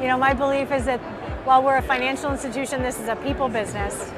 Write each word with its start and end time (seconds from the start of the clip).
You 0.00 0.06
know, 0.08 0.18
my 0.18 0.34
belief 0.34 0.70
is 0.72 0.84
that 0.84 1.00
while 1.44 1.62
we're 1.62 1.76
a 1.76 1.82
financial 1.82 2.30
institution, 2.30 2.82
this 2.82 2.98
is 3.00 3.08
a 3.08 3.16
people 3.16 3.48
business. 3.48 4.12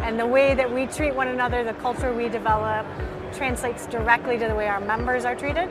And 0.00 0.18
the 0.18 0.26
way 0.26 0.54
that 0.54 0.72
we 0.72 0.86
treat 0.86 1.14
one 1.14 1.28
another, 1.28 1.64
the 1.64 1.74
culture 1.74 2.12
we 2.12 2.28
develop, 2.28 2.86
translates 3.32 3.86
directly 3.86 4.38
to 4.38 4.46
the 4.46 4.54
way 4.54 4.68
our 4.68 4.80
members 4.80 5.24
are 5.24 5.34
treated. 5.34 5.68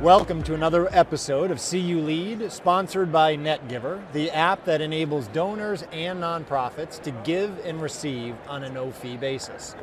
Welcome 0.00 0.42
to 0.44 0.54
another 0.54 0.88
episode 0.96 1.50
of 1.50 1.60
CU 1.60 2.00
Lead, 2.00 2.50
sponsored 2.50 3.12
by 3.12 3.36
NetGiver, 3.36 4.00
the 4.14 4.30
app 4.30 4.64
that 4.64 4.80
enables 4.80 5.28
donors 5.28 5.84
and 5.92 6.22
nonprofits 6.22 7.02
to 7.02 7.10
give 7.10 7.58
and 7.66 7.82
receive 7.82 8.34
on 8.48 8.64
a 8.64 8.70
no 8.70 8.90
fee 8.90 9.18
basis. 9.18 9.76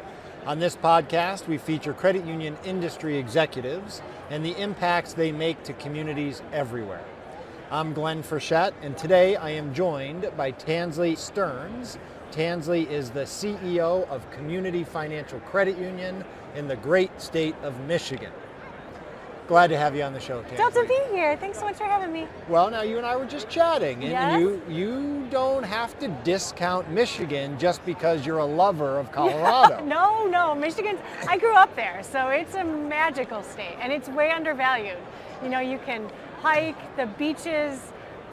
On 0.48 0.60
this 0.60 0.78
podcast, 0.78 1.46
we 1.50 1.58
feature 1.58 1.92
credit 1.92 2.26
union 2.26 2.58
industry 2.64 3.18
executives 3.18 4.02
and 4.30 4.46
the 4.46 4.58
impacts 4.58 5.12
they 5.12 5.30
make 5.30 5.62
to 5.64 5.74
communities 5.74 6.42
everywhere. 6.54 7.04
I'm 7.70 7.92
Glenn 7.92 8.24
Frechette, 8.24 8.72
and 8.82 8.98
today 8.98 9.36
I 9.36 9.50
am 9.50 9.74
joined 9.74 10.32
by 10.38 10.54
Tansley 10.54 11.18
Stearns. 11.18 11.98
Tansley 12.32 12.90
is 12.90 13.10
the 13.10 13.26
CEO 13.26 14.08
of 14.08 14.32
Community 14.32 14.86
Financial 14.86 15.42
Credit 15.42 15.78
Union 15.78 16.24
in 16.56 16.70
the 16.70 16.78
great 16.78 17.22
state 17.22 17.56
of 17.62 17.78
Michigan. 17.82 18.32
Glad 19.48 19.68
to 19.68 19.78
have 19.78 19.96
you 19.96 20.04
on 20.04 20.12
the 20.14 20.20
show, 20.20 20.42
Tansley. 20.44 20.58
Glad 20.58 20.74
to 20.74 20.86
be 20.88 21.00
here. 21.16 21.38
Thanks 21.38 21.58
so 21.60 21.64
much 21.66 21.78
for 21.78 21.86
having 21.86 22.12
me. 22.12 22.28
Well, 22.50 22.70
now 22.70 22.82
you 22.82 22.98
and 22.98 23.06
I 23.06 23.16
were 23.16 23.26
just 23.26 23.48
chatting, 23.48 24.04
and 24.04 24.12
Yes. 24.12 24.40
you 24.42 24.62
you 24.68 25.28
don't 25.30 25.64
have 25.64 25.98
to 26.00 26.10
discount 26.26 26.90
Michigan 26.90 27.58
just 27.58 27.86
because 27.86 28.26
you're 28.26 28.40
a 28.40 28.46
lover 28.46 29.00
of 29.00 29.12
Colorado. 29.14 29.82
No, 29.86 30.26
no, 30.28 30.54
Michigan. 30.54 30.98
I 31.30 31.38
grew 31.38 31.54
up 31.56 31.74
there, 31.78 32.02
so 32.04 32.28
it's 32.28 32.56
a 32.56 32.64
magical 32.64 33.42
state, 33.42 33.78
and 33.82 33.94
it's 33.94 34.10
way 34.10 34.32
undervalued. 34.32 34.98
You 35.42 35.48
know, 35.50 35.60
you 35.62 35.80
can 35.86 36.10
hike 36.42 36.96
the 36.98 37.06
beaches. 37.06 37.80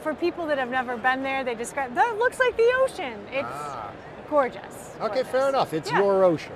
For 0.03 0.13
people 0.15 0.47
that 0.49 0.59
have 0.59 0.69
never 0.69 0.97
been 0.99 1.23
there, 1.23 1.45
they 1.45 1.55
describe 1.55 1.95
that 1.95 2.19
looks 2.19 2.39
like 2.39 2.57
the 2.59 2.71
ocean. 2.83 3.19
It's 3.33 3.49
Ah. 3.51 3.91
gorgeous. 4.29 4.95
Okay, 5.01 5.15
gorgeous. 5.23 5.29
fair 5.29 5.49
enough. 5.49 5.73
It's 5.73 5.91
Yeah. 5.91 6.01
your 6.01 6.25
ocean. 6.25 6.53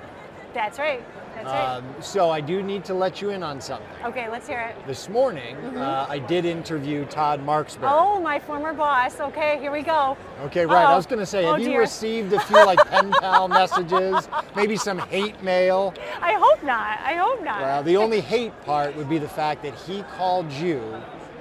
That's 0.53 0.77
right. 0.77 1.01
That's 1.35 1.45
right. 1.45 1.75
Um, 1.77 1.85
so 2.01 2.29
I 2.29 2.41
do 2.41 2.61
need 2.61 2.83
to 2.85 2.93
let 2.93 3.21
you 3.21 3.29
in 3.29 3.43
on 3.43 3.61
something. 3.61 3.87
Okay, 4.03 4.29
let's 4.29 4.47
hear 4.47 4.59
it. 4.59 4.87
This 4.87 5.09
morning, 5.09 5.55
uh, 5.77 6.05
I 6.09 6.19
did 6.19 6.45
interview 6.45 7.05
Todd 7.05 7.45
Marksberry. 7.45 7.89
Mm-hmm. 7.89 8.17
Oh, 8.17 8.19
my 8.19 8.39
former 8.39 8.73
boss. 8.73 9.19
Okay, 9.19 9.57
here 9.59 9.71
we 9.71 9.81
go. 9.81 10.17
Okay, 10.43 10.65
right. 10.65 10.83
I 10.85 10.91
Uh-oh. 10.91 10.95
was 10.97 11.05
going 11.05 11.19
to 11.19 11.25
say, 11.25 11.45
Oh, 11.45 11.53
have 11.53 11.61
you 11.61 11.77
received 11.77 12.33
a 12.33 12.39
few 12.41 12.65
like 12.65 12.79
pen 12.89 13.11
pal 13.19 13.47
messages, 13.47 14.27
maybe 14.55 14.75
some 14.75 14.97
hate 14.99 15.41
mail? 15.43 15.93
I 16.21 16.33
hope 16.33 16.63
not. 16.63 16.99
I 16.99 17.13
hope 17.15 17.43
not. 17.43 17.61
Well, 17.61 17.83
the 17.83 17.97
only 17.97 18.21
hate 18.35 18.59
part 18.65 18.95
would 18.95 19.09
be 19.09 19.17
the 19.17 19.29
fact 19.29 19.63
that 19.63 19.75
he 19.75 20.03
called 20.17 20.51
you 20.51 20.81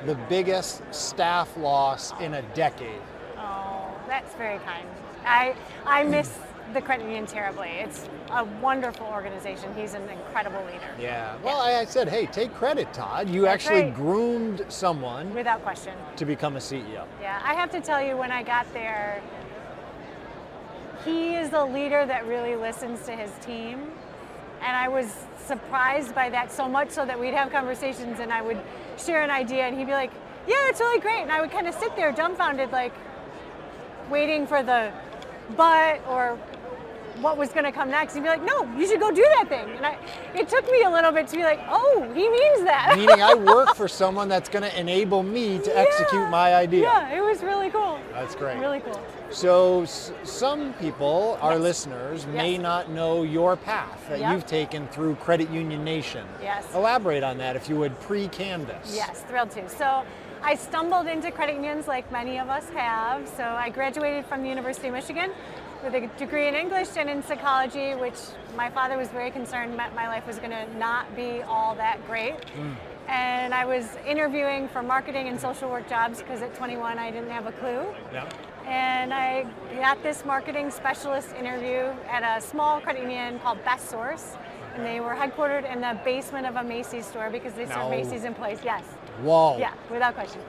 the 0.06 0.14
biggest 0.28 0.82
staff 0.94 1.56
loss 1.56 2.12
in 2.20 2.34
a 2.34 2.42
decade. 2.54 3.00
Oh, 3.36 3.86
that's 4.06 4.34
very 4.34 4.58
kind. 4.58 4.86
I 5.24 5.54
I 5.84 6.04
miss 6.04 6.30
the 6.72 6.80
credit 6.80 7.04
union 7.04 7.26
terribly. 7.26 7.68
It's 7.68 8.08
a 8.30 8.44
wonderful 8.44 9.06
organization. 9.06 9.74
He's 9.74 9.94
an 9.94 10.08
incredible 10.08 10.60
leader. 10.66 10.90
Yeah. 11.00 11.36
Well, 11.42 11.60
I, 11.60 11.80
I 11.80 11.84
said, 11.84 12.08
hey, 12.08 12.26
take 12.26 12.54
credit, 12.54 12.92
Todd. 12.92 13.28
You 13.28 13.42
That's 13.42 13.64
actually 13.64 13.84
right. 13.84 13.94
groomed 13.94 14.64
someone 14.68 15.32
Without 15.34 15.62
question. 15.62 15.94
to 16.16 16.24
become 16.24 16.56
a 16.56 16.60
CEO. 16.60 17.06
Yeah, 17.20 17.40
I 17.44 17.54
have 17.54 17.70
to 17.70 17.80
tell 17.80 18.02
you, 18.02 18.16
when 18.16 18.30
I 18.30 18.42
got 18.42 18.72
there, 18.72 19.22
he 21.04 21.34
is 21.34 21.52
a 21.52 21.64
leader 21.64 22.04
that 22.06 22.26
really 22.26 22.56
listens 22.56 23.04
to 23.06 23.12
his 23.12 23.30
team. 23.44 23.92
And 24.60 24.76
I 24.76 24.88
was 24.88 25.14
surprised 25.46 26.14
by 26.14 26.28
that 26.30 26.52
so 26.52 26.68
much 26.68 26.90
so 26.90 27.06
that 27.06 27.18
we'd 27.18 27.34
have 27.34 27.50
conversations 27.50 28.20
and 28.20 28.32
I 28.32 28.42
would 28.42 28.60
share 28.98 29.22
an 29.22 29.30
idea 29.30 29.62
and 29.62 29.78
he'd 29.78 29.86
be 29.86 29.92
like, 29.92 30.10
yeah, 30.46 30.56
it's 30.68 30.80
really 30.80 31.00
great. 31.00 31.22
And 31.22 31.32
I 31.32 31.40
would 31.40 31.50
kind 31.50 31.66
of 31.66 31.74
sit 31.74 31.94
there 31.96 32.10
dumbfounded, 32.12 32.72
like 32.72 32.92
waiting 34.10 34.46
for 34.46 34.62
the 34.62 34.92
but 35.56 36.00
or 36.08 36.38
what 37.20 37.36
was 37.36 37.50
going 37.50 37.64
to 37.64 37.72
come 37.72 37.90
next. 37.90 38.14
He'd 38.14 38.22
be 38.22 38.28
like, 38.28 38.44
no, 38.44 38.64
you 38.76 38.86
should 38.86 39.00
go 39.00 39.10
do 39.10 39.22
that 39.36 39.46
thing. 39.48 39.68
And 39.76 39.84
I, 39.86 39.98
it 40.34 40.48
took 40.48 40.64
me 40.70 40.82
a 40.84 40.90
little 40.90 41.12
bit 41.12 41.26
to 41.28 41.36
be 41.36 41.42
like, 41.42 41.60
oh, 41.68 42.02
he 42.14 42.28
means 42.28 42.62
that. 42.64 42.94
Meaning, 42.96 43.22
I 43.22 43.34
work 43.34 43.74
for 43.74 43.88
someone 43.88 44.28
that's 44.28 44.48
going 44.48 44.62
to 44.62 44.80
enable 44.80 45.22
me 45.22 45.58
to 45.58 45.78
execute 45.78 46.28
my 46.30 46.54
idea. 46.54 46.82
Yeah, 46.82 47.14
it 47.16 47.20
was 47.20 47.42
really 47.42 47.70
cool. 47.70 47.98
That's 48.12 48.34
great. 48.34 48.58
Really 48.58 48.80
cool. 48.80 49.00
So, 49.30 49.82
s- 49.82 50.12
some 50.24 50.72
people, 50.74 51.38
our 51.42 51.52
Yes. 51.52 51.60
listeners, 51.62 52.26
may 52.28 52.56
not 52.56 52.88
know 52.90 53.22
your 53.24 53.56
path 53.56 54.08
that 54.08 54.20
Yep. 54.20 54.32
you've 54.32 54.46
taken 54.46 54.86
through 54.88 55.16
Credit 55.16 55.50
Union 55.50 55.84
Nation. 55.84 56.26
Yes. 56.42 56.66
Elaborate 56.74 57.22
on 57.22 57.36
that, 57.38 57.54
if 57.56 57.68
you 57.68 57.76
would, 57.76 57.98
pre 58.00 58.28
Canvas. 58.28 58.94
Yes, 58.94 59.20
thrilled 59.28 59.50
to. 59.52 59.68
So 59.68 60.02
I 60.42 60.54
stumbled 60.54 61.08
into 61.08 61.30
credit 61.30 61.56
unions 61.56 61.88
like 61.88 62.10
many 62.12 62.38
of 62.38 62.48
us 62.48 62.68
have. 62.70 63.28
So 63.28 63.42
I 63.42 63.68
graduated 63.70 64.24
from 64.26 64.42
the 64.42 64.48
University 64.48 64.88
of 64.88 64.94
Michigan 64.94 65.32
with 65.82 65.94
a 65.94 66.06
degree 66.18 66.48
in 66.48 66.54
English 66.54 66.88
and 66.96 67.08
in 67.08 67.22
psychology, 67.22 67.94
which 67.94 68.18
my 68.56 68.70
father 68.70 68.96
was 68.96 69.08
very 69.08 69.30
concerned 69.30 69.76
meant 69.76 69.94
my 69.94 70.08
life 70.08 70.26
was 70.26 70.38
going 70.38 70.50
to 70.50 70.66
not 70.78 71.14
be 71.14 71.42
all 71.42 71.74
that 71.76 72.04
great. 72.06 72.34
Hmm. 72.50 72.72
And 73.08 73.54
I 73.54 73.64
was 73.64 73.96
interviewing 74.06 74.68
for 74.68 74.82
marketing 74.82 75.28
and 75.28 75.40
social 75.40 75.70
work 75.70 75.88
jobs 75.88 76.18
because 76.18 76.42
at 76.42 76.54
21 76.54 76.98
I 76.98 77.10
didn't 77.10 77.30
have 77.30 77.46
a 77.46 77.52
clue. 77.52 77.86
Yeah. 78.12 78.28
And 78.66 79.14
I 79.14 79.46
got 79.76 80.02
this 80.02 80.26
marketing 80.26 80.70
specialist 80.70 81.34
interview 81.34 81.90
at 82.10 82.22
a 82.22 82.40
small 82.44 82.80
credit 82.80 83.02
union 83.02 83.38
called 83.38 83.64
Best 83.64 83.88
Source. 83.88 84.36
And 84.74 84.84
they 84.84 85.00
were 85.00 85.14
headquartered 85.14 85.72
in 85.72 85.80
the 85.80 85.98
basement 86.04 86.46
of 86.46 86.56
a 86.56 86.62
Macy's 86.62 87.06
store 87.06 87.30
because 87.30 87.54
they 87.54 87.64
No. 87.64 87.74
serve 87.74 87.90
Macy's 87.90 88.24
in 88.24 88.34
place. 88.34 88.60
Yes. 88.62 88.82
Whoa. 89.22 89.56
Yeah, 89.58 89.72
without 89.90 90.14
question. 90.14 90.42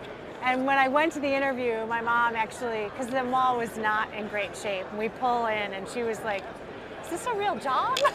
And 0.43 0.65
when 0.65 0.77
I 0.77 0.87
went 0.87 1.13
to 1.13 1.19
the 1.19 1.27
interview, 1.33 1.85
my 1.87 2.01
mom 2.01 2.35
actually, 2.35 2.85
because 2.85 3.07
the 3.07 3.23
mall 3.23 3.57
was 3.57 3.75
not 3.77 4.13
in 4.13 4.27
great 4.29 4.55
shape, 4.55 4.85
we 4.93 5.09
pull 5.09 5.47
in 5.47 5.73
and 5.73 5.87
she 5.89 6.03
was 6.03 6.19
like, 6.21 6.43
is 7.03 7.09
this 7.09 7.25
a 7.27 7.33
real 7.33 7.55
job? 7.57 7.97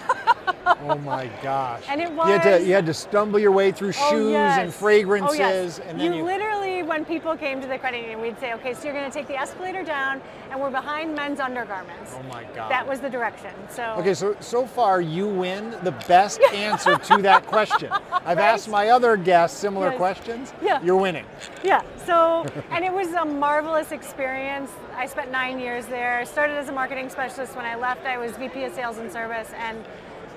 Oh 0.67 0.97
my 0.99 1.29
gosh. 1.43 1.83
And 1.91 2.01
it 2.01 2.09
You 2.11 2.21
had, 2.23 2.43
to, 2.43 2.51
was- 2.59 2.67
you 2.67 2.73
had 2.75 2.87
to 2.87 2.95
stumble 2.95 3.39
your 3.39 3.53
way 3.53 3.71
through 3.71 3.93
Oh, 3.99 4.11
shoes 4.11 4.35
and 4.35 4.73
fragrances, 4.73 5.39
Oh, 5.39 5.43
yes. 5.43 5.79
and 5.81 6.01
then 6.01 6.13
you, 6.13 6.19
you. 6.21 6.25
literally, 6.25 6.54
when 6.95 7.05
people 7.05 7.37
came 7.37 7.61
to 7.61 7.67
the 7.67 7.77
credit 7.77 8.03
union, 8.03 8.21
we'd 8.21 8.39
say, 8.39 8.55
okay, 8.55 8.73
so 8.73 8.85
you're 8.85 8.93
going 8.93 9.11
to 9.11 9.11
take 9.11 9.27
the 9.27 9.35
escalator 9.37 9.83
down, 9.83 10.23
and 10.51 10.61
we're 10.61 10.71
behind 10.71 11.13
men's 11.13 11.41
undergarments. 11.41 12.15
oh 12.15 12.23
my 12.23 12.45
God. 12.55 12.71
That 12.71 12.87
was 12.87 13.01
the 13.01 13.11
direction. 13.11 13.51
So 13.69 13.97
Okay, 13.99 14.15
so 14.15 14.37
so 14.39 14.65
far 14.65 15.01
you 15.01 15.27
win 15.27 15.73
the 15.83 15.91
best 16.07 16.41
answer 16.53 16.97
to 16.97 17.17
that 17.23 17.47
question. 17.47 17.91
I've 18.13 18.39
asked 18.39 18.69
my 18.69 18.91
other 18.91 19.17
guests 19.17 19.59
similar 19.59 19.89
Yes. 19.89 19.97
questions. 19.97 20.53
Yeah. 20.63 20.81
You're 20.85 20.97
winning. 20.97 21.27
Yeah. 21.65 21.83
So, 22.07 22.47
and 22.71 22.85
it 22.85 22.93
was 22.93 23.09
a 23.09 23.25
marvelous 23.25 23.91
experience. 23.91 24.71
I 24.95 25.07
spent 25.07 25.33
nine 25.33 25.59
years 25.59 25.87
there. 25.87 26.21
I 26.21 26.25
Started 26.25 26.55
as 26.55 26.69
a 26.69 26.73
marketing 26.73 27.11
specialist. 27.11 27.57
When 27.57 27.65
I 27.65 27.75
left, 27.75 28.07
I 28.07 28.19
was 28.19 28.31
VP 28.37 28.63
of 28.65 28.73
Sales 28.73 28.99
and 28.99 29.11
Service, 29.11 29.51
and 29.57 29.85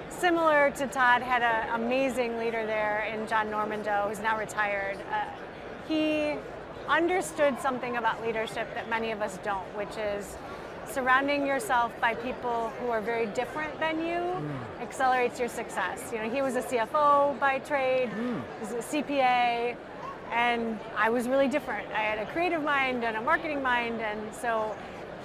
similar 0.10 0.72
to 0.72 0.88
Todd, 0.88 1.22
had 1.22 1.44
an 1.44 1.80
amazing 1.80 2.40
leader 2.40 2.66
there 2.66 3.08
in 3.14 3.28
John 3.28 3.48
Normando, 3.52 4.08
who's 4.10 4.20
now 4.20 4.40
retired. 4.40 4.98
Uh, 5.12 5.26
he 5.88 6.27
understood 6.90 7.60
something 7.60 7.98
about 7.98 8.22
leadership 8.22 8.74
that 8.74 8.90
many 8.90 9.12
of 9.12 9.22
us 9.22 9.38
don't, 9.44 9.68
which 9.78 9.98
is 9.98 10.38
surrounding 10.90 11.46
yourself 11.46 11.92
by 12.00 12.14
people 12.16 12.72
who 12.80 12.90
are 12.90 13.02
very 13.02 13.26
different 13.28 13.78
than 13.80 14.00
you 14.00 14.20
hmm. 14.20 14.82
accelerates 14.82 15.40
your 15.40 15.50
success. 15.50 16.12
You 16.12 16.20
know, 16.20 16.30
he 16.30 16.42
was 16.42 16.56
a 16.56 16.62
CFO 16.62 17.40
by 17.40 17.60
trade, 17.60 18.10
hmm. 18.10 18.40
he 18.60 18.76
was 18.76 18.86
a 18.86 18.88
CPA, 18.88 19.76
and 20.32 20.80
I 20.96 21.10
was 21.10 21.28
really 21.28 21.48
different. 21.48 21.88
I 21.92 22.02
had 22.02 22.20
a 22.20 22.26
creative 22.32 22.64
mind 22.64 23.04
and 23.04 23.18
a 23.18 23.22
marketing 23.22 23.62
mind, 23.62 24.02
and 24.02 24.34
so 24.34 24.76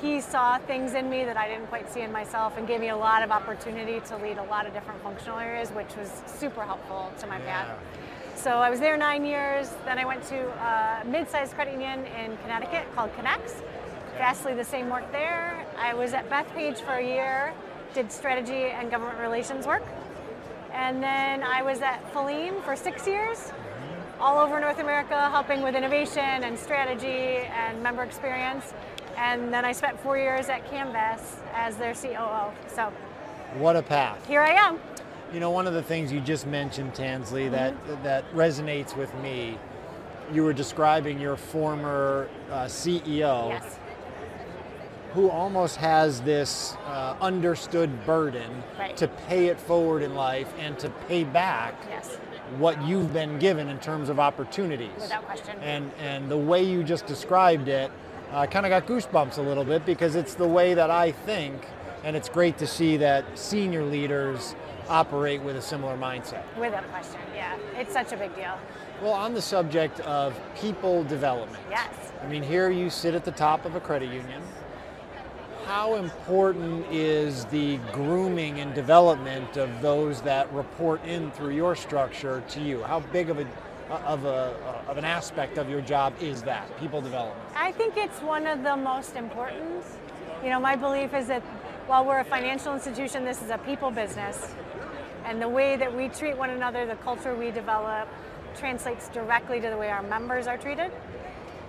he 0.01 0.21
saw 0.21 0.59
things 0.59 0.95
in 0.95 1.09
me 1.09 1.25
that 1.25 1.37
I 1.37 1.49
didn't 1.49 1.69
quite 1.69 1.93
see 1.93 2.01
in 2.01 2.11
myself 2.11 2.57
and 2.59 2.67
gave 2.67 2.81
me 2.81 2.89
a 2.89 2.97
lot 2.97 3.23
of 3.23 3.31
opportunity 3.31 4.01
to 4.09 4.17
lead 4.17 4.39
a 4.39 4.45
lot 4.45 4.67
of 4.67 4.75
different 4.75 5.01
functional 5.03 5.39
areas, 5.39 5.71
which 5.71 5.95
was 5.97 6.11
super 6.27 6.63
helpful 6.63 7.13
to 7.21 7.27
my 7.29 7.39
path. 7.41 7.69
So 8.43 8.51
I 8.51 8.71
was 8.71 8.81
there 8.81 8.97
nine 8.97 9.25
years. 9.25 9.71
Then 9.85 10.01
I 10.01 10.05
went 10.05 10.25
to 10.25 10.37
uh, 10.37 11.03
a 11.03 11.05
mid-sized 11.07 11.55
credit 11.55 11.75
union 11.75 12.05
in 12.07 12.37
Connecticut 12.39 12.93
called 12.93 13.13
Connex. 13.13 13.63
Vastly 14.19 14.53
the 14.53 14.65
same 14.65 14.91
work 14.91 15.13
there. 15.13 15.65
I 15.79 15.95
was 15.95 16.13
at 16.13 16.29
Bethpage 16.29 16.81
for 16.81 16.95
a 16.95 17.07
year, 17.07 17.55
did 17.95 18.11
strategy 18.11 18.65
and 18.65 18.91
government 18.91 19.21
relations 19.21 19.65
work. 19.65 19.85
And 20.73 21.01
then 21.01 21.45
I 21.45 21.63
was 21.63 21.83
at 21.83 22.03
Filene 22.13 22.61
for 22.65 22.75
six 22.75 23.07
years, 23.07 23.39
mm-hmm. 23.39 24.21
all 24.21 24.41
over 24.41 24.59
North 24.59 24.81
America, 24.81 25.31
helping 25.31 25.63
with 25.63 25.77
innovation 25.77 26.43
and 26.43 26.59
strategy 26.59 27.47
and 27.47 27.81
member 27.81 28.03
experience. 28.03 28.75
And 29.17 29.55
then 29.55 29.65
I 29.65 29.71
spent 29.71 30.01
four 30.01 30.19
years 30.19 30.49
at 30.49 30.69
Canvas 30.69 31.37
as 31.55 31.77
their 31.77 31.95
COO. 31.95 32.51
So 32.67 32.93
What 33.59 33.77
a 33.77 33.83
path. 33.83 34.27
here 34.27 34.41
I 34.41 34.55
am. 34.55 34.81
You 35.33 35.41
know, 35.41 35.51
one 35.51 35.67
of 35.67 35.73
the 35.73 35.83
things 35.83 36.13
you 36.13 36.21
just 36.21 36.47
mentioned, 36.47 36.93
Tansley, 36.95 37.51
that 37.51 37.75
that 38.03 38.31
resonates 38.35 38.97
with 38.97 39.15
me. 39.23 39.57
You 40.33 40.45
were 40.45 40.53
describing 40.53 41.19
your 41.21 41.37
former 41.37 42.29
uh, 42.51 42.65
CEO, 42.67 43.49
Yes. 43.51 43.79
who 45.15 45.31
almost 45.31 45.77
has 45.77 46.21
this 46.23 46.75
uh, 46.87 47.17
understood 47.21 48.05
burden 48.07 48.63
Right. 48.79 48.97
to 48.97 49.09
pay 49.09 49.47
it 49.47 49.59
forward 49.61 50.03
in 50.03 50.15
life 50.15 50.53
and 50.59 50.79
to 50.79 50.91
pay 51.09 51.25
back 51.25 51.75
Yes. 51.89 52.17
what 52.59 52.81
you've 52.83 53.13
been 53.13 53.39
given 53.39 53.69
in 53.69 53.79
terms 53.79 54.09
of 54.11 54.21
opportunities. 54.21 54.91
Without 55.01 55.25
question. 55.25 55.57
And 55.63 55.91
and 55.99 56.31
the 56.31 56.37
way 56.39 56.63
you 56.63 56.83
just 56.85 57.07
described 57.07 57.69
it, 57.69 57.91
I 58.33 58.47
kind 58.47 58.67
of 58.67 58.71
got 58.71 58.87
goosebumps 58.87 59.39
a 59.39 59.43
little 59.43 59.65
bit 59.65 59.85
because 59.87 60.15
it's 60.15 60.35
the 60.35 60.49
way 60.49 60.75
that 60.75 60.91
I 60.91 61.11
think, 61.13 61.67
and 62.05 62.17
it's 62.17 62.29
great 62.29 62.59
to 62.59 62.67
see 62.67 62.97
that 62.99 63.25
senior 63.39 63.83
leaders 63.85 64.55
operate 64.89 65.43
with 65.43 65.57
a 65.57 65.63
similar 65.63 65.97
mindset. 65.97 66.43
Without 66.59 66.89
question. 66.91 67.21
Yeah. 67.35 67.57
It's 67.77 67.93
such 67.93 68.13
a 68.13 68.17
big 68.17 68.35
deal. 68.35 68.59
Well, 69.01 69.13
on 69.13 69.35
the 69.35 69.43
subject 69.43 70.01
of 70.01 70.39
people 70.57 71.05
development. 71.05 71.63
Yes. 71.71 72.13
I 72.23 72.29
mean, 72.29 72.43
here 72.43 72.71
you 72.71 72.91
sit 72.91 73.15
at 73.15 73.25
the 73.25 73.33
top 73.33 73.65
of 73.65 73.75
a 73.75 73.81
credit 73.81 74.13
union. 74.13 74.43
How 75.65 75.95
important 75.95 76.87
is 76.91 77.45
the 77.47 77.79
grooming 77.93 78.61
and 78.61 78.75
development 78.75 79.57
of 79.57 79.81
those 79.81 80.21
that 80.23 80.53
report 80.53 81.05
in 81.05 81.31
through 81.31 81.55
your 81.55 81.75
structure 81.77 82.43
to 82.49 82.61
you? 82.61 82.83
How 82.83 83.01
big 83.01 83.31
of 83.31 83.39
a 83.39 83.47
of 83.91 84.25
a 84.25 84.55
of 84.89 84.97
an 84.99 85.05
aspect 85.05 85.59
of 85.59 85.69
your 85.69 85.81
job 85.81 86.15
is 86.21 86.43
that 86.43 86.79
people 86.79 87.01
development? 87.01 87.49
I 87.55 87.73
think 87.73 87.97
it's 87.97 88.21
one 88.21 88.47
of 88.47 88.63
the 88.63 88.77
most 88.77 89.17
important. 89.17 89.85
You 90.43 90.51
know, 90.51 90.61
my 90.61 90.77
belief 90.77 91.15
is 91.15 91.29
that 91.29 91.43
while 91.87 92.05
we're 92.05 92.21
a 92.21 92.25
financial 92.25 92.75
institution, 92.75 93.25
this 93.25 93.43
is 93.43 93.51
a 93.51 93.59
people 93.59 93.91
business. 93.91 94.55
And 95.25 95.41
the 95.41 95.49
way 95.49 95.77
that 95.77 95.95
we 95.97 96.09
treat 96.09 96.37
one 96.37 96.51
another, 96.51 96.87
the 96.87 96.97
culture 96.97 97.35
we 97.35 97.51
develop, 97.51 98.09
translates 98.57 99.09
directly 99.09 99.61
to 99.61 99.69
the 99.69 99.77
way 99.77 99.91
our 99.91 100.03
members 100.03 100.47
are 100.47 100.59
treated. 100.59 100.91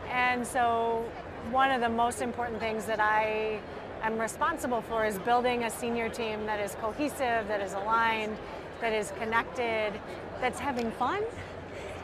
And 0.09 0.45
so, 0.45 1.05
one 1.51 1.71
of 1.71 1.81
the 1.81 1.89
most 1.89 2.21
important 2.21 2.59
things 2.59 2.85
that 2.85 3.00
I 3.00 3.59
am 4.01 4.17
responsible 4.19 4.81
for 4.81 5.05
is 5.05 5.17
building 5.19 5.63
a 5.63 5.69
senior 5.69 6.09
team 6.09 6.45
that 6.45 6.59
is 6.59 6.75
cohesive, 6.75 7.47
that 7.47 7.61
is 7.61 7.73
aligned, 7.73 8.38
that 8.81 8.94
is 8.94 9.11
connected, 9.19 9.94
that's 10.41 10.59
having 10.59 10.91
fun, 10.91 11.23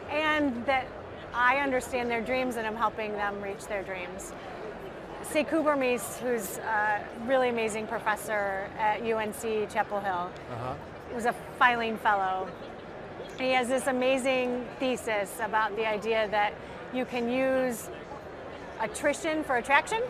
and 0.09 0.65
that 0.65 0.87
I 1.33 1.57
understand 1.57 2.09
their 2.09 2.21
dreams 2.21 2.55
and 2.55 2.65
I'm 2.65 2.75
helping 2.75 3.13
them 3.13 3.41
reach 3.41 3.65
their 3.67 3.83
dreams. 3.83 4.33
Sekou 5.23 5.63
Bermiss, 5.63 6.17
who's 6.19 6.57
a 6.59 7.03
really 7.25 7.49
amazing 7.49 7.85
professor 7.87 8.67
at 8.79 9.01
UNC 9.01 9.69
Chapel 9.69 9.99
Hill, 9.99 10.29
Uh-huh. 10.51 10.73
Was 11.13 11.25
a 11.25 11.35
Filene 11.59 11.99
Fellow. 11.99 12.47
And 13.31 13.41
He 13.41 13.51
has 13.53 13.67
this 13.67 13.87
amazing 13.87 14.65
thesis 14.79 15.31
about 15.41 15.75
the 15.75 15.87
idea 15.87 16.27
that 16.29 16.53
you 16.93 17.05
can 17.05 17.29
use 17.29 17.89
attrition 18.79 19.43
for 19.43 19.57
attraction, 19.57 20.01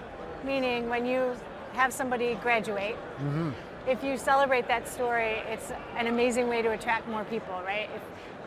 meaning 0.43 0.89
when 0.89 1.05
you 1.05 1.35
have 1.73 1.93
somebody 1.93 2.35
graduate, 2.35 2.95
mm-hmm. 2.95 3.51
if 3.87 4.03
you 4.03 4.17
celebrate 4.17 4.67
that 4.67 4.87
story, 4.87 5.41
it's 5.47 5.71
an 5.97 6.07
amazing 6.07 6.47
way 6.47 6.61
to 6.61 6.71
attract 6.71 7.07
more 7.07 7.23
people, 7.25 7.61
right? 7.65 7.89
If 7.95 8.01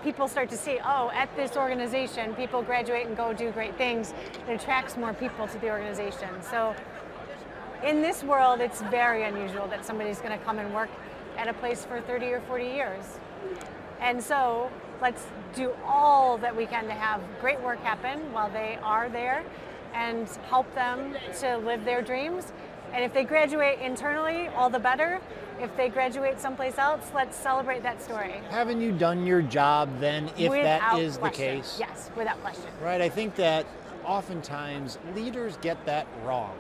people 0.05 0.29
start 0.29 0.51
to 0.51 0.57
see, 0.57 0.79
oh, 0.85 1.11
at 1.15 1.35
this 1.37 1.57
organization, 1.57 2.35
people 2.35 2.63
graduate 2.63 3.07
and 3.07 3.17
go 3.17 3.33
do 3.33 3.51
great 3.53 3.77
things, 3.77 4.13
it 4.49 4.53
attracts 4.53 4.97
more 4.97 5.15
people 5.15 5.47
to 5.47 5.59
the 5.59 5.71
organization. 5.71 6.29
So 6.43 6.75
in 7.85 8.03
this 8.03 8.23
world, 8.23 8.61
it's 8.61 8.83
very 8.83 9.25
unusual 9.25 9.67
that 9.69 9.85
somebody's 9.85 10.19
going 10.19 10.37
to 10.39 10.45
come 10.45 10.59
and 10.59 10.73
work 10.75 10.91
at 11.37 11.49
a 11.49 11.55
place 11.55 11.85
for 11.85 12.01
30 12.01 12.27
or 12.27 12.41
40 12.43 12.65
years. 12.65 13.05
And 14.01 14.23
so 14.23 14.71
let's 15.01 15.27
do 15.55 15.73
all 15.85 16.39
that 16.39 16.57
we 16.57 16.67
can 16.67 16.85
to 16.85 16.93
have 16.93 17.21
great 17.41 17.61
work 17.61 17.81
happen 17.81 18.33
while 18.33 18.51
they 18.51 18.79
are 18.83 19.09
there 19.09 19.45
and 19.95 20.29
help 20.49 20.73
them 20.75 21.17
to 21.41 21.59
live 21.59 21.85
their 21.85 22.03
dreams. 22.03 22.53
And 22.93 23.05
if 23.05 23.13
they 23.15 23.25
graduate 23.25 23.79
internally, 23.81 24.49
all 24.49 24.69
the 24.69 24.79
better. 24.79 25.21
If 25.61 25.77
they 25.77 25.89
graduate 25.89 26.41
someplace 26.41 26.77
else, 26.79 27.11
let's 27.15 27.37
celebrate 27.37 27.83
that 27.85 28.03
story. 28.03 28.41
Haven't 28.51 28.81
you 28.81 28.93
done 28.93 29.27
your 29.27 29.43
job 29.43 29.89
then 30.01 30.29
if 30.37 30.51
that 30.51 30.51
Without 30.51 31.01
is 31.01 31.19
the 31.19 31.31
case? 31.31 31.77
Yes, 31.79 32.11
without 32.17 32.41
question. 32.43 32.67
Right, 32.83 33.01
I 33.01 33.09
think 33.09 33.37
that 33.37 33.67
oftentimes 34.05 34.99
leaders 35.15 35.57
get 35.63 35.85
that 35.87 36.07
wrong. 36.25 36.55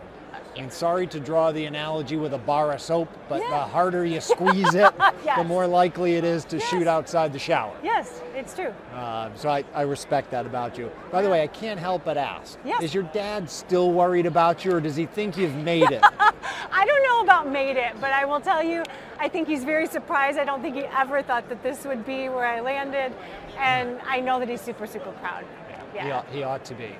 And 0.56 0.70
sorry 0.73 1.06
to 1.08 1.19
draw 1.20 1.50
the 1.50 1.64
analogy 1.64 2.17
with 2.17 2.34
a 2.34 2.38
bar 2.38 2.73
of 2.73 2.81
soap, 2.81 3.08
but 3.29 3.38
the 3.38 3.56
harder 3.58 4.05
you 4.05 4.20
squeeze 4.32 4.75
it, 4.75 4.93
the 5.37 5.44
more 5.44 5.67
likely 5.67 6.17
it 6.17 6.25
is 6.25 6.44
to 6.46 6.58
Yes. 6.58 6.69
shoot 6.69 6.87
outside 6.87 7.32
the 7.32 7.38
shower. 7.38 7.75
Yes, 7.82 8.20
it's 8.34 8.55
true. 8.55 8.73
Uh, 8.94 9.31
so 9.34 9.49
I, 9.49 9.64
I 9.75 9.82
respect 9.82 10.31
that 10.32 10.44
about 10.44 10.76
you. 10.76 10.90
By 11.11 11.23
the 11.23 11.31
way, 11.31 11.43
I 11.43 11.46
can't 11.46 11.81
help 11.81 12.05
but 12.05 12.17
ask: 12.19 12.58
Yes. 12.64 12.82
Is 12.82 12.93
your 12.93 13.05
dad 13.05 13.49
still 13.49 13.93
worried 13.93 14.26
about 14.26 14.64
you, 14.64 14.73
or 14.73 14.81
does 14.81 14.94
he 14.96 15.06
think 15.06 15.37
you've 15.38 15.56
made 15.56 15.90
it? 15.90 16.02
I 16.73 16.84
don't 16.87 17.02
know 17.02 17.20
about 17.23 17.49
made 17.50 17.76
it, 17.76 17.94
but 18.00 18.12
I 18.12 18.25
will 18.25 18.40
tell 18.40 18.62
you, 18.62 18.82
I 19.19 19.29
think 19.29 19.49
he's 19.49 19.64
very 19.64 19.87
surprised. 19.87 20.38
I 20.38 20.44
don't 20.44 20.61
think 20.61 20.75
he 20.76 20.82
ever 20.84 21.23
thought 21.23 21.49
that 21.49 21.62
this 21.62 21.84
would 21.84 22.05
be 22.05 22.29
where 22.29 22.46
I 22.46 22.61
landed, 22.61 23.12
and 23.58 23.99
I 24.06 24.20
know 24.20 24.38
that 24.38 24.49
he's 24.49 24.61
super, 24.61 24.87
super 24.87 25.12
proud. 25.12 25.44
He, 25.93 25.99
Yeah. 25.99 26.19
ought, 26.19 26.26
he 26.31 26.43
ought 26.43 26.64
to 26.67 26.75
be. 26.75 26.90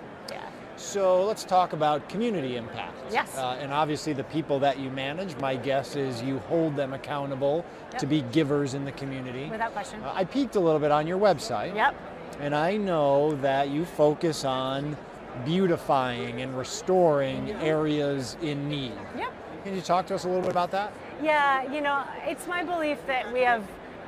So 0.83 1.25
let's 1.25 1.45
talk 1.45 1.73
about 1.73 2.09
community 2.09 2.57
impact. 2.57 2.97
Yes. 3.11 3.39
Uh, 3.39 3.57
and 3.61 3.73
obviously, 3.73 4.13
the 4.13 4.25
people 4.25 4.59
that 4.59 4.81
you 4.81 4.91
manage, 4.91 5.37
my 5.37 5.55
guess 5.55 5.95
is 5.95 6.21
you 6.23 6.39
hold 6.41 6.75
them 6.75 6.93
accountable 6.93 7.65
Yep. 7.93 8.01
to 8.01 8.07
be 8.07 8.23
givers 8.33 8.75
in 8.75 8.85
the 8.85 8.93
community. 8.93 9.49
Without 9.49 9.73
question. 9.73 10.03
Uh, 10.03 10.13
I 10.15 10.25
peeked 10.25 10.57
a 10.57 10.61
little 10.61 10.81
bit 10.81 10.91
on 10.91 11.07
your 11.07 11.19
website. 11.19 11.75
Yep. 11.75 11.95
And 12.41 12.55
I 12.55 12.77
know 12.77 13.37
that 13.37 13.69
you 13.69 13.85
focus 13.85 14.45
on 14.45 14.97
beautifying 15.45 16.43
and 16.43 16.57
restoring 16.59 17.53
areas 17.53 18.37
in 18.43 18.69
need. 18.69 18.93
Yep. 19.17 19.33
Can 19.65 19.77
you 19.77 19.83
talk 19.83 20.07
to 20.07 20.17
us 20.17 20.25
a 20.25 20.27
little 20.27 20.43
bit 20.43 20.51
about 20.51 20.73
that? 20.73 20.93
Yeah, 21.23 21.73
you 21.73 21.81
know, 21.81 22.03
it's 22.25 22.49
my 22.49 22.65
belief 22.65 22.99
that 23.07 23.33
we 23.33 23.41
have 23.43 23.63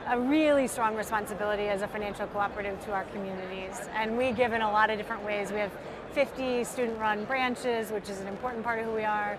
a 0.08 0.18
really 0.18 0.66
strong 0.66 0.96
responsibility 0.96 1.68
as 1.68 1.82
a 1.82 1.88
financial 1.88 2.26
cooperative 2.26 2.82
to 2.86 2.92
our 2.92 3.04
communities. 3.04 3.80
And 3.94 4.18
we 4.18 4.32
give 4.32 4.52
in 4.52 4.60
a 4.60 4.70
lot 4.70 4.90
of 4.90 4.98
different 4.98 5.24
ways. 5.24 5.52
We 5.52 5.60
have 5.60 5.70
50 6.14 6.62
student 6.62 6.98
run 7.00 7.24
branches, 7.24 7.90
which 7.90 8.08
is 8.08 8.20
an 8.20 8.28
important 8.28 8.62
part 8.62 8.78
of 8.78 8.84
who 8.84 8.92
we 8.92 9.02
are. 9.02 9.36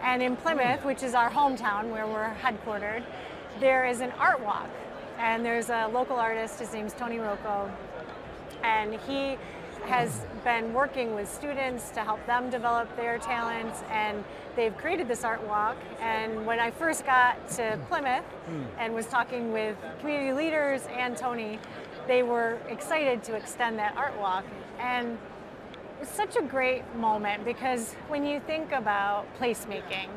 And 0.00 0.22
in 0.22 0.36
Plymouth, 0.36 0.84
which 0.84 1.02
is 1.02 1.12
our 1.12 1.28
hometown 1.28 1.90
where 1.90 2.06
we're 2.06 2.32
headquartered, 2.34 3.02
there 3.58 3.84
is 3.84 4.00
an 4.00 4.12
art 4.12 4.40
walk. 4.40 4.70
And 5.18 5.44
there's 5.44 5.70
a 5.70 5.88
local 5.88 6.16
artist, 6.16 6.60
his 6.60 6.72
name's 6.72 6.92
Tony 6.92 7.18
Rocco, 7.18 7.68
and 8.62 8.94
he 9.06 9.36
has 9.86 10.20
been 10.44 10.72
working 10.72 11.14
with 11.14 11.28
students 11.28 11.90
to 11.90 12.00
help 12.00 12.24
them 12.26 12.48
develop 12.48 12.94
their 12.96 13.18
talents 13.18 13.82
and 13.90 14.24
they've 14.56 14.76
created 14.78 15.06
this 15.06 15.24
art 15.24 15.46
walk 15.46 15.76
and 16.00 16.46
when 16.46 16.58
i 16.58 16.70
first 16.70 17.04
got 17.04 17.36
to 17.50 17.78
plymouth 17.90 18.24
and 18.78 18.94
was 18.94 19.04
talking 19.06 19.52
with 19.52 19.76
community 20.00 20.32
leaders 20.32 20.86
and 20.96 21.18
tony 21.18 21.58
they 22.06 22.22
were 22.22 22.58
excited 22.70 23.22
to 23.22 23.34
extend 23.34 23.78
that 23.78 23.94
art 23.94 24.18
walk 24.18 24.44
and 24.80 25.18
it's 26.04 26.14
such 26.14 26.36
a 26.36 26.42
great 26.42 26.84
moment 26.96 27.42
because 27.46 27.94
when 28.08 28.26
you 28.26 28.38
think 28.38 28.72
about 28.72 29.24
placemaking 29.40 30.10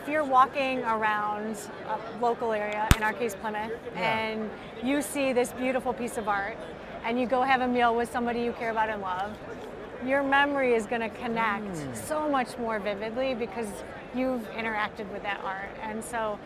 if 0.00 0.08
you're 0.08 0.24
walking 0.24 0.82
around 0.84 1.58
a 1.90 2.22
local 2.22 2.52
area, 2.52 2.88
in 2.96 3.02
our 3.02 3.12
case 3.12 3.34
Plymouth, 3.34 3.72
Yeah. 3.94 4.18
and 4.18 4.50
you 4.82 5.02
see 5.02 5.34
this 5.34 5.52
beautiful 5.52 5.92
piece 5.92 6.16
of 6.16 6.26
art, 6.26 6.56
and 7.04 7.20
you 7.20 7.26
go 7.26 7.42
have 7.42 7.60
a 7.60 7.68
meal 7.68 7.94
with 7.94 8.10
somebody 8.10 8.40
you 8.40 8.52
care 8.52 8.70
about 8.70 8.88
and 8.88 9.02
love, 9.02 9.36
your 10.06 10.22
memory 10.22 10.72
is 10.74 10.86
going 10.86 11.02
to 11.02 11.10
connect 11.10 11.76
hmm. 11.76 11.94
so 11.94 12.26
much 12.28 12.56
more 12.56 12.78
vividly 12.78 13.34
because 13.34 13.68
you've 14.14 14.48
interacted 14.52 15.10
with 15.12 15.22
that 15.24 15.40
art. 15.44 15.76
And 15.82 16.02
so 16.02 16.38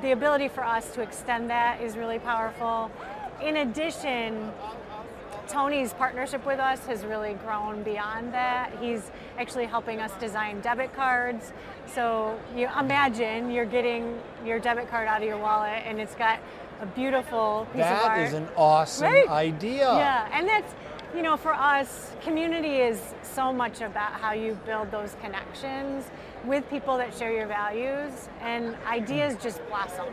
the 0.00 0.12
ability 0.12 0.48
for 0.48 0.64
us 0.64 0.94
to 0.94 1.02
extend 1.02 1.50
that 1.50 1.82
is 1.82 1.98
really 1.98 2.20
powerful. 2.20 2.90
In 3.42 3.56
addition, 3.56 4.52
Tony's 5.48 5.92
partnership 5.94 6.44
with 6.44 6.60
us 6.60 6.84
has 6.86 7.04
really 7.04 7.34
grown 7.34 7.82
beyond 7.82 8.34
that. 8.34 8.70
He's 8.80 9.10
actually 9.38 9.66
helping 9.66 10.00
us 10.00 10.12
design 10.20 10.60
debit 10.60 10.94
cards. 10.94 11.52
So 11.94 12.38
you 12.54 12.68
imagine 12.78 13.50
you're 13.50 13.64
getting 13.64 14.18
your 14.44 14.58
debit 14.58 14.90
card 14.90 15.08
out 15.08 15.22
of 15.22 15.26
your 15.28 15.38
wallet 15.38 15.82
and 15.86 15.98
it's 15.98 16.14
got 16.14 16.38
a 16.80 16.86
beautiful 16.86 17.66
piece 17.72 17.84
of 17.84 17.98
art. 18.04 18.20
is 18.20 18.34
an 18.34 18.48
awesome 18.56 19.10
Right? 19.10 19.28
idea. 19.28 19.92
Yeah, 19.94 20.28
and 20.32 20.46
that's, 20.46 20.74
you 21.14 21.22
know, 21.22 21.36
for 21.36 21.52
us, 21.52 22.12
community 22.22 22.76
is 22.76 23.14
so 23.22 23.52
much 23.52 23.80
about 23.80 24.12
how 24.12 24.32
you 24.32 24.56
build 24.66 24.90
those 24.90 25.16
connections 25.20 26.04
with 26.44 26.68
people 26.70 26.96
that 26.98 27.16
share 27.16 27.32
your 27.32 27.46
values, 27.46 28.28
and 28.40 28.76
ideas 28.86 29.34
hmm. 29.34 29.42
just 29.42 29.66
blossom. 29.68 30.06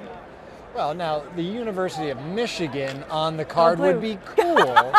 Well, 0.74 0.94
now 0.94 1.24
the 1.36 1.44
University 1.44 2.10
of 2.10 2.22
Michigan 2.26 3.04
on 3.10 3.38
the 3.38 3.46
card 3.46 3.78
blue. 3.78 3.94
would 3.94 4.02
be 4.02 4.18
cool, 4.26 4.94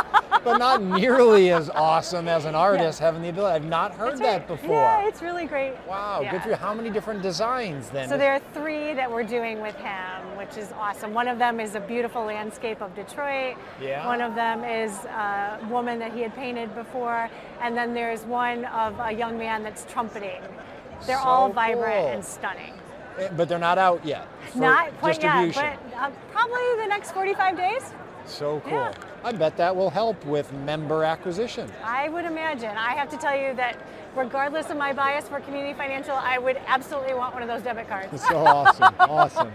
but 0.47 0.59
not 0.59 0.81
nearly 0.83 1.51
as 1.51 1.69
awesome 1.71 2.29
as 2.29 2.45
an 2.45 2.55
artist 2.55 3.01
having 3.01 3.21
the 3.21 3.29
ability. 3.29 3.55
I've 3.57 3.65
not 3.65 3.93
heard 3.95 4.13
That's 4.13 4.21
that 4.21 4.39
right. 4.39 4.49
before. 4.49 4.77
Yeah, 4.77 5.09
it's 5.09 5.21
really 5.21 5.47
great. 5.47 5.75
wow, 5.89 6.21
Yeah. 6.23 6.31
good 6.31 6.43
for 6.43 6.49
you. 6.51 6.55
How 6.55 6.73
many 6.73 6.89
different 6.89 7.21
designs 7.21 7.91
then? 7.91 8.09
So 8.09 8.17
there 8.17 8.33
are 8.33 8.39
three 8.55 8.95
that 8.95 9.11
we're 9.11 9.25
doing 9.25 9.61
with 9.61 9.75
him, 9.77 10.37
which 10.39 10.57
is 10.57 10.73
awesome. 10.81 11.13
One 11.13 11.27
of 11.29 11.39
them 11.39 11.59
is 11.61 11.75
a 11.75 11.81
beautiful 11.81 12.25
landscape 12.25 12.81
of 12.81 12.95
Detroit. 12.95 13.57
Yeah. 13.81 14.07
One 14.07 14.21
of 14.21 14.35
them 14.37 14.63
is 14.65 14.93
a 15.07 15.59
woman 15.69 15.99
that 15.99 16.13
he 16.13 16.21
had 16.23 16.35
painted 16.37 16.75
before, 16.75 17.29
and 17.61 17.77
then 17.77 17.93
there's 17.93 18.23
one 18.23 18.65
of 18.67 18.95
a 19.01 19.13
young 19.13 19.37
man 19.37 19.63
that's 19.65 19.85
trumpeting. 19.93 20.41
They're 21.07 21.19
So 21.19 21.25
all 21.25 21.49
vibrant 21.51 21.95
cool. 21.97 22.09
and 22.09 22.25
stunning. 22.25 22.73
Eh, 23.19 23.29
But 23.37 23.49
they're 23.49 23.59
not 23.59 23.79
out 23.79 24.05
yet. 24.05 24.29
Not 24.55 24.97
quite 24.99 25.23
yet, 25.23 25.55
but 25.55 25.99
uh, 25.99 26.11
probably 26.33 26.63
the 26.83 26.87
next 26.89 27.13
45 27.13 27.57
days. 27.57 27.83
So 28.27 28.61
cool. 28.65 28.73
Yeah. 28.73 28.93
I 29.27 29.33
bet 29.33 29.57
that 29.57 29.75
will 29.75 29.91
help 29.91 30.25
with 30.25 30.53
member 30.53 31.03
acquisition. 31.03 31.69
I 31.83 32.09
would 32.09 32.25
imagine. 32.25 32.71
I 32.71 32.95
have 32.95 33.11
to 33.11 33.17
tell 33.17 33.37
you 33.37 33.55
that 33.55 33.77
regardless 34.15 34.71
of 34.71 34.77
my 34.77 34.93
bias 34.93 35.29
for 35.29 35.41
community 35.41 35.75
financial, 35.77 36.15
I 36.15 36.39
would 36.39 36.59
absolutely 36.69 37.13
want 37.15 37.35
one 37.35 37.43
of 37.43 37.49
those 37.49 37.63
debit 37.63 37.89
cards. 37.89 38.23
So 38.23 38.37
awesome, 38.37 38.95
awesome. 39.01 39.53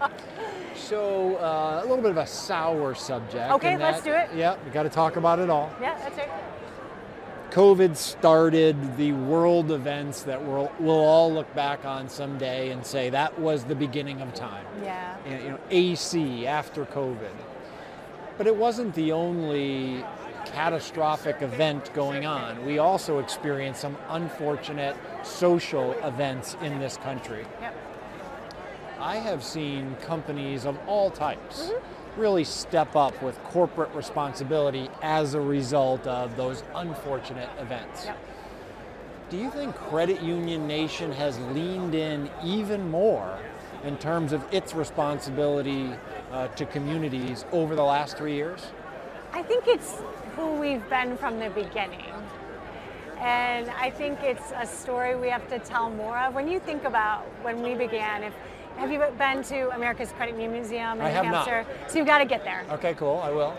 So 0.75 1.37
uh, 1.37 1.79
a 1.79 1.87
little 1.87 2.01
bit 2.01 2.11
of 2.11 2.17
a 2.17 2.27
sour 2.27 2.93
subject. 2.95 3.49
Okay, 3.53 3.75
in 3.75 3.79
let's 3.79 4.03
do 4.03 4.11
it. 4.11 4.27
Yeah, 4.35 4.57
we 4.65 4.71
got 4.71 4.83
to 4.83 4.89
talk 4.89 5.15
about 5.15 5.39
it 5.39 5.49
all. 5.49 5.71
Yeah, 5.79 5.97
that's 5.99 6.17
right. 6.17 6.29
COVID 7.51 7.95
started 7.95 8.97
the 8.97 9.13
world 9.13 9.71
events 9.71 10.23
that 10.23 10.41
we'll, 10.43 10.69
we'll 10.79 10.99
all 10.99 11.31
look 11.31 11.53
back 11.55 11.85
on 11.85 12.09
someday 12.09 12.71
and 12.71 12.85
say 12.85 13.09
that 13.09 13.39
was 13.39 13.63
the 13.63 13.75
beginning 13.75 14.19
of 14.19 14.33
time. 14.33 14.65
Yeah. 14.83 15.15
You 15.25 15.49
know, 15.51 15.59
AC 15.69 16.45
after 16.45 16.83
COVID. 16.85 17.31
But 18.37 18.47
it 18.47 18.55
wasn't 18.55 18.95
the 18.95 19.11
only 19.11 20.03
catastrophic 20.45 21.41
event 21.41 21.93
going 21.93 22.25
on. 22.25 22.65
We 22.65 22.79
also 22.79 23.19
experienced 23.19 23.81
some 23.81 23.97
unfortunate 24.09 24.95
social 25.23 25.93
events 26.03 26.57
in 26.61 26.79
this 26.79 26.97
country. 26.97 27.45
Yep. 27.61 27.75
I 28.99 29.15
have 29.15 29.43
seen 29.43 29.95
companies 30.01 30.65
of 30.65 30.77
all 30.87 31.09
types 31.09 31.63
mm-hmm. 31.63 32.21
really 32.21 32.43
step 32.43 32.95
up 32.95 33.19
with 33.21 33.41
corporate 33.45 33.93
responsibility 33.95 34.89
as 35.01 35.33
a 35.33 35.41
result 35.41 36.05
of 36.05 36.35
those 36.35 36.63
unfortunate 36.75 37.49
events. 37.59 38.05
Yep. 38.05 38.17
Do 39.29 39.37
you 39.37 39.49
think 39.49 39.75
Credit 39.75 40.21
Union 40.21 40.67
Nation 40.67 41.11
has 41.13 41.39
leaned 41.53 41.95
in 41.95 42.29
even 42.43 42.91
more 42.91 43.39
in 43.83 43.97
terms 43.97 44.33
of 44.33 44.43
its 44.53 44.73
responsibility 44.73 45.89
uh, 46.31 46.47
to 46.49 46.65
communities 46.65 47.45
over 47.51 47.75
the 47.75 47.83
last 47.83 48.17
three 48.17 48.35
years? 48.35 48.67
I 49.33 49.43
think 49.43 49.67
it's 49.67 50.01
who 50.35 50.53
we've 50.53 50.87
been 50.89 51.17
from 51.17 51.39
the 51.39 51.49
beginning. 51.49 52.05
And 53.19 53.69
I 53.69 53.91
think 53.91 54.23
it's 54.23 54.51
a 54.57 54.65
story 54.65 55.15
we 55.15 55.29
have 55.29 55.47
to 55.49 55.59
tell 55.59 55.89
more 55.89 56.17
of. 56.17 56.33
When 56.33 56.47
you 56.47 56.59
think 56.59 56.85
about 56.85 57.23
when 57.43 57.61
we 57.61 57.75
began, 57.75 58.23
if 58.23 58.33
have 58.77 58.91
you 58.91 59.03
been 59.17 59.43
to 59.43 59.69
America's 59.75 60.11
Credit 60.13 60.33
Union 60.33 60.53
Museum 60.53 60.99
in 60.99 61.05
I 61.05 61.09
New 61.09 61.15
have 61.15 61.25
not. 61.25 61.47
Hampshire? 61.47 61.71
So 61.87 61.97
you've 61.97 62.07
got 62.07 62.19
to 62.19 62.25
get 62.25 62.43
there. 62.43 62.65
Okay, 62.71 62.95
cool, 62.95 63.21
I 63.23 63.29
will. 63.29 63.55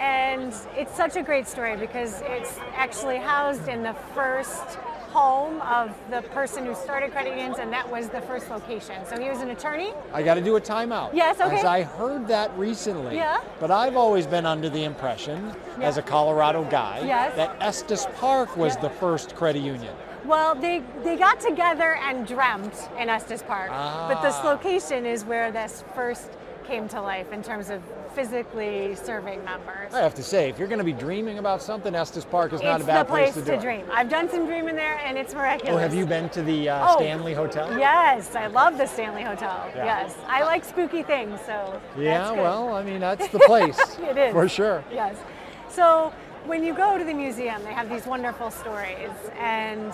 And 0.00 0.52
it's 0.74 0.94
such 0.96 1.16
a 1.16 1.22
great 1.22 1.46
story 1.46 1.76
because 1.76 2.22
it's 2.24 2.58
actually 2.74 3.18
housed 3.18 3.68
in 3.68 3.82
the 3.84 3.94
first 4.14 4.78
home 5.18 5.60
of 5.62 5.94
the 6.10 6.22
person 6.30 6.66
who 6.66 6.74
started 6.74 7.12
credit 7.12 7.30
unions, 7.36 7.58
and 7.60 7.72
that 7.72 7.88
was 7.88 8.08
the 8.08 8.20
first 8.22 8.50
location. 8.50 8.96
So 9.06 9.16
he 9.16 9.28
was 9.30 9.40
an 9.42 9.50
attorney. 9.50 9.92
I 10.12 10.24
got 10.24 10.34
to 10.34 10.40
do 10.40 10.56
a 10.56 10.60
timeout. 10.60 11.10
Yes, 11.14 11.40
okay. 11.40 11.58
As 11.58 11.64
I 11.64 11.82
heard 11.84 12.26
that 12.26 12.50
recently. 12.58 13.14
Yeah. 13.14 13.40
But 13.60 13.70
I've 13.70 13.96
always 13.96 14.26
been 14.26 14.44
under 14.44 14.68
the 14.68 14.82
impression, 14.82 15.54
Yeah. 15.78 15.86
as 15.86 15.98
a 15.98 16.02
Colorado 16.02 16.64
guy, 16.64 17.02
Yes. 17.06 17.36
that 17.36 17.56
Estes 17.60 18.06
Park 18.16 18.56
was 18.56 18.74
Yeah. 18.74 18.82
the 18.82 18.90
first 18.90 19.36
credit 19.36 19.60
union. 19.62 19.94
Well, 20.24 20.56
they, 20.56 20.82
they 21.04 21.16
got 21.16 21.38
together 21.38 21.94
and 22.08 22.26
dreamt 22.26 22.74
in 22.98 23.08
Estes 23.08 23.42
Park, 23.44 23.70
but 23.70 24.20
this 24.20 24.34
Ah. 24.42 24.48
location 24.50 25.06
is 25.06 25.24
where 25.24 25.52
this 25.52 25.84
first 25.94 26.28
came 26.66 26.88
to 26.88 27.00
life 27.00 27.30
in 27.30 27.40
terms 27.42 27.70
of 27.70 27.80
physically 28.14 28.94
serving 28.94 29.44
members. 29.44 29.92
I 29.92 30.00
have 30.00 30.14
to 30.14 30.22
say, 30.22 30.48
if 30.48 30.58
you're 30.58 30.68
going 30.68 30.78
to 30.78 30.84
be 30.84 30.92
dreaming 30.92 31.38
about 31.38 31.60
something, 31.62 31.94
Estes 31.94 32.24
Park 32.24 32.52
is 32.52 32.62
not 32.62 32.76
it's 32.76 32.84
a 32.84 32.86
bad 32.86 33.06
the 33.06 33.10
place, 33.10 33.34
to 33.34 33.40
to, 33.40 33.46
do 33.46 33.52
it. 33.54 33.60
dream. 33.60 33.84
I've 33.92 34.08
done 34.08 34.28
some 34.30 34.46
dreaming 34.46 34.76
there, 34.76 34.98
and 35.04 35.18
it's 35.18 35.34
miraculous. 35.34 35.74
Oh, 35.74 35.78
have 35.78 35.94
you 35.94 36.06
been 36.06 36.28
to 36.30 36.42
the 36.42 36.68
uh, 36.68 36.86
Oh, 36.92 36.96
Stanley 36.96 37.34
Hotel? 37.34 37.76
Yes, 37.78 38.34
I 38.34 38.46
love 38.46 38.78
the 38.78 38.86
Stanley 38.86 39.22
Hotel. 39.22 39.70
Yeah. 39.74 39.84
Yes, 39.84 40.16
I 40.26 40.44
like 40.44 40.64
spooky 40.64 41.02
things, 41.02 41.40
so 41.44 41.80
Yeah, 41.98 42.30
well, 42.32 42.72
I 42.74 42.82
mean, 42.82 43.00
that's 43.00 43.28
the 43.28 43.38
place. 43.46 43.78
It 43.98 44.16
is. 44.16 44.32
For 44.32 44.48
sure. 44.48 44.84
Yes. 44.92 45.16
So 45.68 46.12
when 46.46 46.62
you 46.62 46.74
go 46.74 46.96
to 46.96 47.04
the 47.04 47.14
museum, 47.14 47.62
they 47.64 47.72
have 47.72 47.90
these 47.90 48.06
wonderful 48.06 48.50
stories. 48.50 49.10
And 49.38 49.92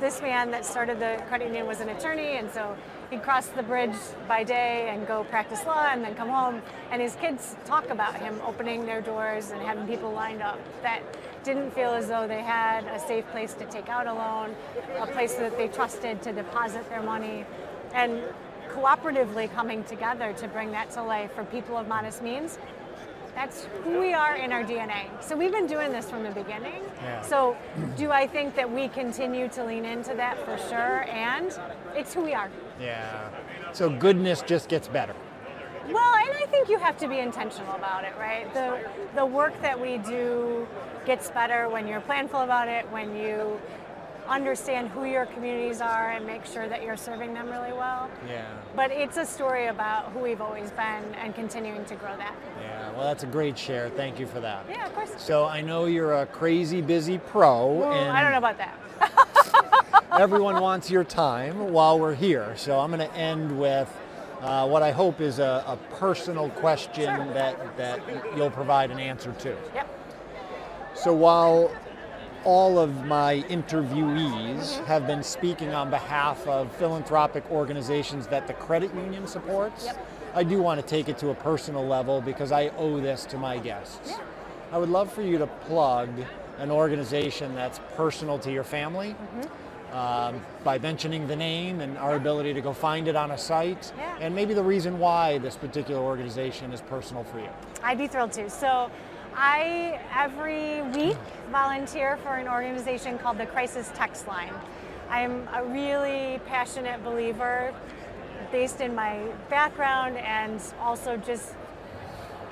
this 0.00 0.20
man 0.20 0.50
that 0.50 0.66
started 0.66 0.98
the 1.00 1.22
credit 1.28 1.46
union 1.46 1.66
was 1.66 1.80
an 1.80 1.88
attorney, 1.88 2.36
and 2.36 2.50
so 2.50 2.76
he'd 3.10 3.22
cross 3.22 3.46
the 3.48 3.62
bridge 3.62 3.96
by 4.26 4.44
day 4.44 4.88
and 4.90 5.06
go 5.06 5.24
practice 5.24 5.64
law 5.64 5.88
and 5.90 6.04
then 6.04 6.14
come 6.14 6.28
home. 6.28 6.62
And 6.90 7.00
his 7.00 7.16
kids 7.16 7.56
talk 7.64 7.88
about 7.90 8.16
him 8.16 8.40
opening 8.46 8.86
their 8.86 9.00
doors 9.00 9.50
and 9.50 9.60
having 9.62 9.86
people 9.86 10.12
lined 10.12 10.42
up 10.42 10.58
that 10.82 11.00
didn't 11.44 11.72
feel 11.72 11.90
as 11.90 12.08
though 12.08 12.26
they 12.26 12.42
had 12.42 12.84
a 12.84 12.98
safe 12.98 13.26
place 13.28 13.54
to 13.54 13.64
take 13.66 13.88
out 13.88 14.06
a 14.06 14.14
loan, 14.14 14.54
a 14.98 15.06
place 15.06 15.34
that 15.34 15.56
they 15.56 15.68
trusted 15.68 16.22
to 16.22 16.32
deposit 16.32 16.88
their 16.88 17.02
money. 17.02 17.44
And 17.92 18.22
cooperatively 18.70 19.52
coming 19.54 19.84
together 19.84 20.32
to 20.32 20.48
bring 20.48 20.72
that 20.72 20.90
to 20.90 21.02
life 21.02 21.32
for 21.32 21.44
people 21.44 21.76
of 21.76 21.86
modest 21.86 22.22
means 22.22 22.58
that's 23.34 23.66
who 23.82 24.00
we 24.00 24.14
are 24.14 24.36
in 24.36 24.52
our 24.52 24.62
DNA. 24.62 25.06
So 25.20 25.36
we've 25.36 25.52
been 25.52 25.66
doing 25.66 25.92
this 25.92 26.08
from 26.08 26.22
the 26.22 26.30
beginning. 26.30 26.82
Yeah. 27.02 27.20
So 27.22 27.56
do 27.96 28.10
I 28.10 28.26
think 28.26 28.54
that 28.54 28.70
we 28.70 28.88
continue 28.88 29.48
to 29.48 29.64
lean 29.64 29.84
into 29.84 30.14
that 30.14 30.38
for 30.44 30.56
sure? 30.68 31.08
And 31.10 31.56
it's 31.94 32.14
who 32.14 32.22
we 32.22 32.34
are. 32.34 32.50
Yeah. 32.80 33.28
So 33.72 33.90
goodness 33.90 34.42
just 34.42 34.68
gets 34.68 34.88
better. 34.88 35.14
Well, 35.88 36.14
and 36.14 36.30
I 36.42 36.46
think 36.46 36.68
you 36.68 36.78
have 36.78 36.96
to 36.98 37.08
be 37.08 37.18
intentional 37.18 37.74
about 37.74 38.04
it, 38.04 38.14
right? 38.18 38.52
The 38.54 38.88
the 39.14 39.26
work 39.26 39.60
that 39.60 39.78
we 39.78 39.98
do 39.98 40.66
gets 41.04 41.30
better 41.30 41.68
when 41.68 41.86
you're 41.86 42.00
planful 42.00 42.42
about 42.42 42.68
it, 42.68 42.90
when 42.90 43.14
you 43.14 43.60
understand 44.26 44.88
who 44.88 45.04
your 45.04 45.26
communities 45.26 45.80
are 45.80 46.10
and 46.12 46.26
make 46.26 46.46
sure 46.46 46.68
that 46.68 46.82
you're 46.82 46.96
serving 46.96 47.34
them 47.34 47.50
really 47.50 47.72
well. 47.72 48.10
Yeah. 48.26 48.46
But 48.74 48.90
it's 48.90 49.16
a 49.18 49.26
story 49.26 49.66
about 49.66 50.12
who 50.12 50.20
we've 50.20 50.40
always 50.40 50.70
been 50.70 51.04
and 51.16 51.34
continuing 51.34 51.84
to 51.84 51.94
grow 51.96 52.16
that. 52.16 52.34
Yeah. 52.60 52.73
Well, 52.96 53.04
that's 53.04 53.24
a 53.24 53.26
great 53.26 53.58
share. 53.58 53.90
Thank 53.90 54.18
you 54.20 54.26
for 54.26 54.40
that. 54.40 54.64
Yeah, 54.68 54.86
of 54.86 54.94
course. 54.94 55.12
So 55.18 55.44
I 55.46 55.60
know 55.60 55.86
you're 55.86 56.14
a 56.14 56.26
crazy 56.26 56.80
busy 56.80 57.18
pro, 57.18 57.66
Well, 57.66 57.92
and 57.92 58.10
I 58.10 58.22
don't 58.22 58.30
know 58.32 58.38
about 58.38 58.58
that. 58.58 58.78
everyone 60.20 60.60
wants 60.60 60.90
your 60.90 61.04
time 61.04 61.72
while 61.72 61.98
we're 61.98 62.14
here. 62.14 62.54
So 62.56 62.78
I'm 62.78 62.90
going 62.92 63.08
to 63.08 63.16
end 63.16 63.58
with 63.58 63.92
uh, 64.40 64.66
what 64.68 64.82
I 64.82 64.92
hope 64.92 65.20
is 65.20 65.38
a, 65.38 65.64
a 65.66 65.76
personal 65.96 66.50
question 66.50 67.04
Sure. 67.06 67.34
that, 67.34 67.76
that 67.76 68.00
you'll 68.36 68.50
provide 68.50 68.90
an 68.90 68.98
answer 69.00 69.32
to. 69.40 69.56
Yep. 69.74 69.88
So 70.94 71.12
while 71.12 71.74
all 72.44 72.78
of 72.78 73.06
my 73.06 73.42
interviewees 73.48 74.84
have 74.84 75.06
been 75.06 75.22
speaking 75.22 75.70
on 75.72 75.88
behalf 75.90 76.46
of 76.46 76.70
philanthropic 76.76 77.42
organizations 77.50 78.26
that 78.28 78.46
the 78.46 78.52
credit 78.52 78.94
union 78.94 79.26
supports, 79.26 79.86
Yep. 79.86 80.06
I 80.34 80.42
do 80.42 80.60
want 80.60 80.80
to 80.80 80.86
take 80.86 81.08
it 81.08 81.16
to 81.18 81.30
a 81.30 81.34
personal 81.34 81.86
level 81.86 82.20
because 82.20 82.50
I 82.50 82.68
owe 82.76 83.00
this 83.00 83.24
to 83.26 83.38
my 83.38 83.58
guests. 83.58 83.98
Yeah. 84.10 84.18
I 84.72 84.78
would 84.78 84.88
love 84.88 85.12
for 85.12 85.22
you 85.22 85.38
to 85.38 85.46
plug 85.46 86.08
an 86.58 86.70
organization 86.70 87.54
that's 87.54 87.80
personal 87.96 88.38
to 88.40 88.52
your 88.52 88.64
family 88.64 89.14
Mm-hmm. 89.14 89.96
um, 89.96 90.40
by 90.64 90.78
mentioning 90.78 91.28
the 91.28 91.36
name 91.36 91.80
and 91.80 91.96
our 91.98 92.16
ability 92.16 92.52
to 92.54 92.60
go 92.60 92.72
find 92.72 93.06
it 93.06 93.14
on 93.14 93.30
a 93.30 93.38
site, 93.38 93.92
Yeah. 93.96 94.16
and 94.20 94.34
maybe 94.34 94.54
the 94.54 94.62
reason 94.62 94.98
why 94.98 95.38
this 95.38 95.54
particular 95.56 96.00
organization 96.00 96.72
is 96.72 96.80
personal 96.80 97.22
for 97.22 97.38
you. 97.38 97.48
I'd 97.82 97.98
be 97.98 98.08
thrilled 98.08 98.32
to. 98.32 98.50
So, 98.50 98.90
I 99.36 100.00
every 100.16 100.82
week 100.96 101.16
volunteer 101.52 102.16
for 102.18 102.34
an 102.36 102.48
organization 102.48 103.18
called 103.18 103.38
the 103.38 103.46
Crisis 103.46 103.90
Text 103.94 104.26
Line. 104.26 104.52
I'm 105.10 105.46
a 105.54 105.62
really 105.64 106.40
passionate 106.46 107.04
believer, 107.04 107.72
based 108.50 108.80
in 108.80 108.94
my 108.94 109.20
background 109.50 110.16
and 110.16 110.60
also 110.80 111.16
just 111.16 111.54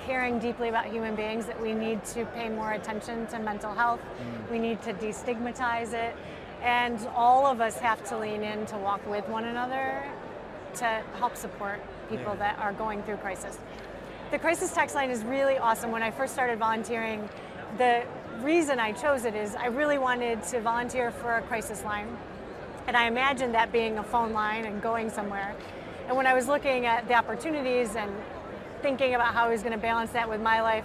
caring 0.06 0.38
deeply 0.38 0.68
about 0.68 0.86
human 0.86 1.14
beings, 1.14 1.46
that 1.46 1.60
we 1.60 1.72
need 1.72 2.04
to 2.04 2.24
pay 2.26 2.48
more 2.48 2.72
attention 2.72 3.26
to 3.28 3.38
mental 3.38 3.72
health. 3.72 4.00
Mm. 4.00 4.50
We 4.50 4.58
need 4.58 4.82
to 4.82 4.92
destigmatize 4.94 5.92
it. 5.92 6.14
And 6.62 6.98
all 7.14 7.46
of 7.46 7.60
us 7.60 7.78
have 7.78 8.04
to 8.08 8.18
lean 8.18 8.42
in 8.42 8.66
to 8.66 8.76
walk 8.76 9.04
with 9.08 9.28
one 9.28 9.44
another 9.44 10.04
to 10.74 11.02
help 11.18 11.36
support 11.36 11.80
people 12.08 12.32
Yeah. 12.34 12.54
that 12.54 12.58
are 12.58 12.72
going 12.72 13.02
through 13.02 13.18
crisis. 13.18 13.58
The 14.30 14.38
crisis 14.38 14.72
text 14.72 14.94
line 14.94 15.10
is 15.10 15.24
really 15.24 15.58
awesome. 15.58 15.92
When 15.92 16.02
I 16.02 16.10
first 16.10 16.32
started 16.32 16.58
volunteering, 16.58 17.28
the 17.78 18.02
reason 18.40 18.80
I 18.80 18.92
chose 18.92 19.24
it 19.24 19.34
is 19.34 19.54
I 19.54 19.66
really 19.66 19.98
wanted 19.98 20.42
to 20.44 20.60
volunteer 20.60 21.10
for 21.10 21.36
a 21.36 21.42
crisis 21.42 21.84
line. 21.84 22.16
And 22.86 22.96
I 22.96 23.06
imagined 23.06 23.54
that 23.54 23.70
being 23.70 23.98
a 23.98 24.02
phone 24.02 24.32
line 24.32 24.64
and 24.64 24.82
going 24.82 25.10
somewhere. 25.10 25.54
And 26.08 26.16
when 26.16 26.26
I 26.26 26.34
was 26.34 26.48
looking 26.48 26.86
at 26.86 27.08
the 27.08 27.14
opportunities 27.14 27.94
and 27.96 28.10
thinking 28.80 29.14
about 29.14 29.34
how 29.34 29.46
I 29.46 29.50
was 29.50 29.62
going 29.62 29.72
to 29.72 29.78
balance 29.78 30.10
that 30.12 30.28
with 30.28 30.40
my 30.40 30.60
life, 30.60 30.84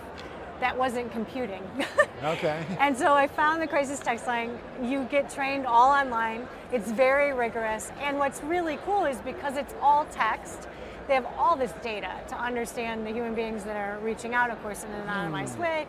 that 0.59 0.77
wasn't 0.77 1.11
computing. 1.11 1.63
Okay. 2.23 2.65
And 2.79 2.97
so 2.97 3.13
I 3.13 3.27
found 3.27 3.61
the 3.61 3.67
crisis 3.67 3.99
text 3.99 4.25
line. 4.25 4.57
You 4.81 5.03
get 5.03 5.29
trained 5.29 5.67
all 5.67 5.91
online. 5.91 6.47
It's 6.71 6.89
very 6.89 7.31
rigorous. 7.31 7.91
And 8.01 8.17
what's 8.17 8.41
really 8.41 8.79
cool 8.85 9.05
is 9.05 9.17
because 9.19 9.55
it's 9.55 9.75
all 9.83 10.05
text, 10.05 10.67
they 11.07 11.13
have 11.13 11.27
all 11.37 11.55
this 11.55 11.71
data 11.83 12.11
to 12.29 12.35
understand 12.35 13.05
the 13.05 13.11
human 13.11 13.35
beings 13.35 13.63
that 13.65 13.77
are 13.77 13.99
reaching 13.99 14.33
out, 14.33 14.49
of 14.49 14.59
course, 14.63 14.83
in 14.83 14.89
an 14.93 15.07
anonymized 15.07 15.55
hmm. 15.55 15.61
way, 15.61 15.87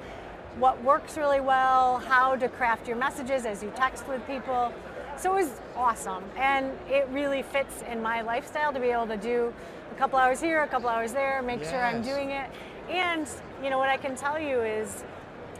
what 0.58 0.82
works 0.84 1.16
really 1.16 1.40
well, 1.40 1.96
how 1.96 2.36
to 2.36 2.46
craft 2.46 2.86
your 2.86 2.98
messages 2.98 3.46
as 3.46 3.62
you 3.62 3.72
text 3.74 4.06
with 4.06 4.24
people. 4.26 4.70
So 5.18 5.36
it 5.36 5.42
was 5.42 5.60
awesome. 5.76 6.22
And 6.36 6.70
it 6.88 7.08
really 7.10 7.42
fits 7.42 7.82
in 7.90 8.00
my 8.00 8.20
lifestyle 8.20 8.72
to 8.72 8.78
be 8.78 8.88
able 8.88 9.08
to 9.08 9.16
do 9.16 9.52
a 9.90 9.94
couple 9.96 10.18
hours 10.18 10.40
here, 10.40 10.62
a 10.62 10.68
couple 10.68 10.88
hours 10.88 11.12
there, 11.12 11.42
make 11.42 11.64
sure 11.64 11.84
I'm 11.84 12.02
doing 12.02 12.30
it. 12.30 12.48
And, 12.88 13.26
you 13.62 13.68
know, 13.68 13.78
what 13.78 13.88
I 13.88 13.96
can 13.96 14.14
tell 14.14 14.38
you 14.38 14.60
is 14.60 15.02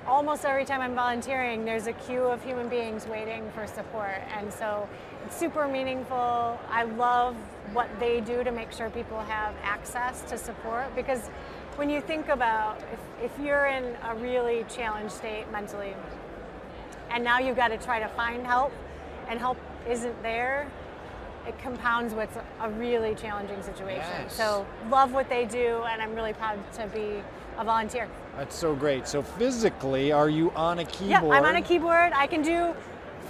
almost 0.06 0.44
every 0.44 0.64
time 0.64 0.80
I'm 0.80 0.94
volunteering, 0.94 1.64
there's 1.64 1.88
a 1.88 1.92
queue 1.92 2.22
of 2.22 2.42
human 2.44 2.68
beings 2.68 3.06
waiting 3.06 3.50
for 3.50 3.66
support. 3.66 4.22
And 4.36 4.52
so 4.52 4.88
it's 5.26 5.36
super 5.36 5.66
meaningful. 5.66 6.58
I 6.70 6.84
love 6.84 7.34
what 7.72 7.88
they 7.98 8.20
do 8.20 8.44
to 8.44 8.52
make 8.52 8.70
sure 8.70 8.90
people 8.90 9.20
have 9.22 9.54
access 9.62 10.22
to 10.30 10.38
support 10.38 10.94
because 10.94 11.28
when 11.76 11.90
you 11.90 12.00
think 12.00 12.28
about 12.28 12.80
if, 12.92 13.32
if 13.32 13.44
you're 13.44 13.66
in 13.66 13.96
a 14.04 14.14
really 14.14 14.64
challenged 14.68 15.12
state 15.12 15.50
mentally, 15.50 15.94
and 17.10 17.24
now 17.24 17.38
you've 17.38 17.56
got 17.56 17.68
to 17.68 17.78
try 17.78 17.98
to 17.98 18.08
find 18.08 18.46
help, 18.46 18.72
and 19.28 19.38
help 19.38 19.58
isn't 19.88 20.22
there, 20.22 20.68
it 21.46 21.58
compounds 21.62 22.14
what's 22.14 22.36
a 22.60 22.70
really 22.70 23.14
challenging 23.14 23.62
situation. 23.62 24.02
Yes. 24.22 24.34
So, 24.34 24.66
love 24.90 25.12
what 25.12 25.28
they 25.28 25.46
do, 25.46 25.82
and 25.88 26.02
I'm 26.02 26.14
really 26.14 26.34
proud 26.34 26.58
to 26.74 26.86
be 26.88 27.22
a 27.56 27.64
volunteer. 27.64 28.08
That's 28.36 28.54
so 28.54 28.74
great. 28.74 29.08
So 29.08 29.22
physically, 29.22 30.12
are 30.12 30.28
you 30.28 30.50
on 30.52 30.78
a 30.78 30.84
keyboard? 30.84 31.10
Yeah, 31.10 31.30
I'm 31.30 31.44
on 31.44 31.56
a 31.56 31.62
keyboard. 31.62 32.12
I 32.14 32.26
can 32.26 32.42
do 32.42 32.72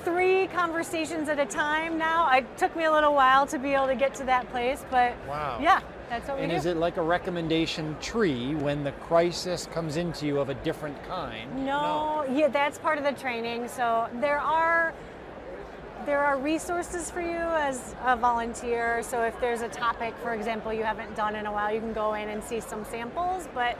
three 0.04 0.48
conversations 0.48 1.28
at 1.28 1.38
a 1.38 1.46
time 1.46 1.96
now. 1.98 2.30
It 2.32 2.44
took 2.58 2.74
me 2.76 2.84
a 2.84 2.92
little 2.92 3.14
while 3.14 3.46
to 3.46 3.58
be 3.58 3.74
able 3.74 3.86
to 3.86 3.96
get 3.96 4.14
to 4.16 4.24
that 4.24 4.48
place, 4.50 4.84
but 4.90 5.14
Wow. 5.26 5.58
yeah, 5.60 5.80
that's 6.10 6.28
what 6.28 6.36
we 6.36 6.42
And 6.44 6.50
do. 6.50 6.56
And 6.56 6.60
is 6.60 6.66
it 6.66 6.76
like 6.76 6.98
a 6.98 7.02
recommendation 7.02 7.96
tree 8.00 8.54
when 8.54 8.84
the 8.84 8.92
crisis 8.92 9.66
comes 9.72 9.96
into 9.96 10.26
you 10.26 10.38
of 10.40 10.50
a 10.50 10.54
different 10.54 10.96
kind? 11.08 11.64
No, 11.64 12.24
yeah, 12.30 12.48
that's 12.48 12.78
part 12.78 12.98
of 12.98 13.04
the 13.04 13.12
training. 13.12 13.68
So 13.68 14.08
there 14.20 14.38
are 14.38 14.92
there 16.08 16.24
are 16.24 16.38
resources 16.38 17.10
for 17.10 17.20
you 17.20 17.36
as 17.36 17.94
a 18.06 18.16
volunteer. 18.16 19.02
So 19.02 19.24
if 19.24 19.38
there's 19.40 19.60
a 19.60 19.68
topic, 19.68 20.14
for 20.22 20.32
example, 20.32 20.72
you 20.72 20.82
haven't 20.82 21.14
done 21.14 21.36
in 21.36 21.44
a 21.44 21.52
while, 21.52 21.70
you 21.70 21.80
can 21.80 21.92
go 21.92 22.14
in 22.14 22.30
and 22.30 22.42
see 22.42 22.60
some 22.60 22.82
samples. 22.86 23.46
But 23.52 23.76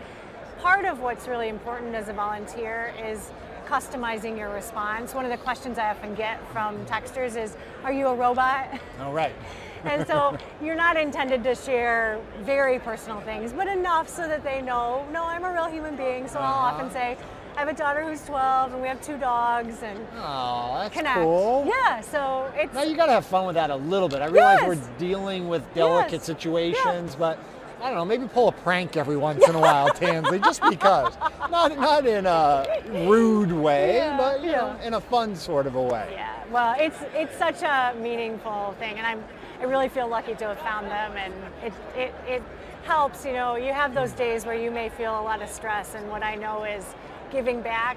part 0.61 0.85
of 0.85 1.01
what's 1.01 1.27
really 1.27 1.49
important 1.49 1.95
as 1.95 2.11
a 2.11 2.13
volunteer 2.13 2.93
is 3.03 3.31
customizing 3.67 4.37
your 4.37 4.51
response. 4.51 5.15
One 5.15 5.25
of 5.25 5.31
the 5.31 5.39
questions 5.39 5.79
I 5.79 5.89
often 5.89 6.15
get 6.15 6.39
from 6.53 6.85
texters 6.85 7.35
is, 7.43 7.57
"Are 7.83 7.93
you 7.95 8.09
a 8.09 8.15
robot?" 8.15 8.79
All 9.01 9.15
right. 9.15 9.33
and 9.85 10.07
so 10.07 10.37
you're 10.61 10.75
not 10.75 10.99
intended 10.99 11.43
to 11.45 11.55
share 11.55 12.21
very 12.41 12.79
personal 12.79 13.21
things, 13.23 13.55
but 13.55 13.69
enough 13.69 14.07
so 14.07 14.29
that 14.29 14.45
they 14.45 14.61
know, 14.61 15.07
no, 15.13 15.25
I'm 15.25 15.45
a 15.45 15.53
real 15.53 15.71
human 15.71 15.97
being. 15.97 16.29
So 16.29 16.41
I'll 16.41 16.67
Uh-huh. 16.67 16.75
often 16.75 16.91
say, 16.91 17.17
I 17.59 17.63
have 17.63 17.69
a 17.71 17.73
daughter 17.75 18.05
who's 18.05 18.25
12 18.25 18.73
and 18.73 18.81
we 18.81 18.87
have 18.87 19.01
two 19.03 19.17
dogs 19.19 19.83
and 19.83 19.99
Oh, 20.17 20.79
that's 20.81 20.95
connect. 20.95 21.17
cool. 21.19 21.65
Yeah, 21.67 22.01
so 22.03 22.49
it's 22.55 22.73
Now 22.73 22.85
you 22.85 22.95
got 22.97 23.07
to 23.07 23.13
have 23.13 23.27
fun 23.27 23.47
with 23.47 23.57
that 23.57 23.71
a 23.71 23.75
little 23.75 24.09
bit. 24.09 24.23
I 24.23 24.27
realize 24.27 24.61
Yes. 24.61 24.69
we're 24.69 24.99
dealing 24.99 25.49
with 25.49 25.75
delicate 25.75 26.13
Yes. 26.13 26.23
situations, 26.23 27.17
but 27.17 27.37
I 27.83 27.87
don't 27.89 27.97
know. 27.97 28.05
Maybe 28.05 28.29
pull 28.29 28.47
a 28.47 28.53
prank 28.53 28.97
every 28.97 29.17
once 29.17 29.45
in 29.49 29.57
a 29.57 29.59
while, 29.69 29.89
Tansley, 29.89 30.39
just 30.39 30.63
because. 30.71 31.17
Not 31.51 31.77
not 31.77 32.07
in 32.07 32.27
a 32.27 32.65
rude 33.09 33.51
way, 33.51 33.97
Yeah, 33.97 34.17
but 34.17 34.41
you 34.41 34.53
know, 34.53 34.77
in 34.85 34.95
a 34.95 35.01
fun 35.01 35.35
sort 35.35 35.67
of 35.67 35.75
a 35.75 35.83
way. 35.83 36.11
yeah. 36.13 36.35
Well, 36.53 36.77
it's 36.79 36.99
it's 37.13 37.37
such 37.37 37.63
a 37.63 37.93
meaningful 38.01 38.77
thing, 38.79 38.99
and 38.99 39.05
I'm 39.07 39.25
I 39.61 39.65
really 39.65 39.89
feel 39.89 40.07
lucky 40.07 40.37
to 40.37 40.45
have 40.45 40.61
found 40.61 40.87
them, 40.87 41.17
and 41.17 41.35
it 41.65 41.73
it 41.97 42.15
it 42.29 42.43
helps. 42.85 43.25
You 43.25 43.33
know, 43.33 43.57
you 43.57 43.73
have 43.73 43.95
those 43.95 44.13
days 44.13 44.47
where 44.47 44.55
you 44.55 44.71
may 44.71 44.91
feel 44.91 45.19
a 45.19 45.23
lot 45.23 45.43
of 45.43 45.49
stress, 45.49 45.97
and 45.97 46.09
what 46.09 46.23
I 46.23 46.37
know 46.37 46.63
is 46.63 46.85
giving 47.31 47.61
back 47.63 47.97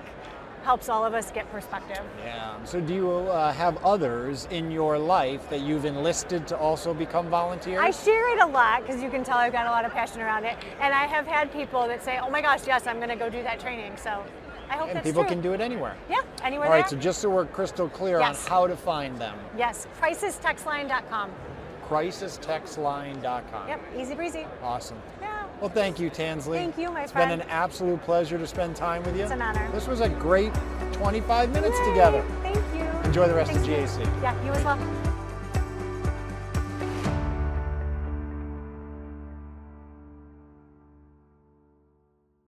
helps 0.64 0.90
all 0.90 1.04
of 1.04 1.14
us 1.14 1.32
get 1.32 1.52
perspective. 1.52 2.00
Yeah. 2.24 2.64
So 2.66 2.80
do 2.80 2.94
you 2.94 3.10
uh, 3.10 3.52
have 3.54 3.84
others 3.84 4.48
in 4.52 4.70
your 4.70 4.98
life 4.98 5.50
that 5.50 5.62
you've 5.62 5.86
enlisted 5.86 6.48
to 6.50 6.58
also 6.58 6.94
become 6.94 7.30
volunteers? 7.30 7.80
I 7.82 7.90
share 7.92 8.36
it 8.38 8.42
a 8.42 8.46
lot 8.46 8.82
because 8.86 9.02
you 9.02 9.10
can 9.10 9.24
tell 9.24 9.38
I've 9.38 9.52
got 9.54 9.66
a 9.66 9.72
lot 9.72 9.86
of 9.86 9.92
passion 9.92 10.22
around 10.22 10.46
it, 10.46 10.56
and 10.80 10.94
I 10.94 11.06
have 11.08 11.26
had 11.26 11.52
people 11.52 11.88
that 11.88 12.04
say, 12.04 12.20
"Oh 12.22 12.30
my 12.30 12.42
gosh, 12.42 12.68
yes, 12.68 12.86
I'm 12.86 12.98
going 12.98 13.10
to 13.10 13.16
go 13.16 13.30
do 13.30 13.42
that 13.44 13.60
training." 13.60 13.94
So 13.98 14.24
I 14.70 14.78
hope 14.78 14.88
and 14.88 14.98
that's 14.98 15.06
people 15.06 15.24
true. 15.24 15.30
can 15.30 15.42
do 15.42 15.54
it 15.54 15.62
anywhere. 15.62 15.96
Yeah, 16.10 16.22
anywhere 16.44 16.68
All 16.68 16.74
right, 16.74 16.88
so 16.88 16.96
just 16.96 17.20
so 17.22 17.30
we're 17.30 17.46
crystal 17.46 17.90
clear 17.90 18.20
Yes. 18.20 18.46
on 18.46 18.50
how 18.50 18.68
to 18.68 18.76
find 18.78 19.18
them, 19.20 19.38
yes, 19.58 19.88
crisistextline.com. 20.00 21.32
crisistextline.com. 21.90 23.68
Yep, 23.68 23.82
easy 23.98 24.16
breezy. 24.16 24.46
Awesome. 24.64 24.98
Well, 25.62 25.70
thank 25.70 26.00
you, 26.00 26.10
Tansley. 26.10 26.58
Thank 26.58 26.78
you, 26.80 26.90
my 26.90 27.04
It's 27.04 27.12
friend. 27.12 27.32
It's 27.32 27.40
been 27.40 27.48
an 27.48 27.54
absolute 27.54 28.02
pleasure 28.02 28.40
to 28.40 28.48
spend 28.48 28.76
time 28.76 29.04
with 29.04 29.16
you. 29.16 29.22
It's 29.22 29.32
an 29.32 29.44
honor. 29.44 29.70
This 29.72 29.88
was 29.88 30.02
a 30.02 30.10
great 30.10 30.52
25 30.92 31.52
minutes 31.52 31.78
Yay, 31.78 31.90
together. 31.90 32.26
Thank 32.42 32.56
you. 32.76 32.82
Enjoy 33.02 33.28
the 33.28 33.36
rest 33.36 33.52
of 33.52 33.64
Thanks. 33.64 33.98
GAC. 33.98 34.24
Yeah, 34.24 34.44
you 34.44 34.52
as 34.54 34.64
well. 34.66 35.01